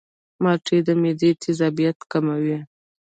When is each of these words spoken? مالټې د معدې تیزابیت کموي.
مالټې 0.43 0.77
د 0.87 0.89
معدې 1.01 1.31
تیزابیت 1.41 1.97
کموي. 2.11 2.57